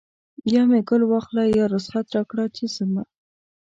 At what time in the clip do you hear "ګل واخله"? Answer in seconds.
0.89-1.43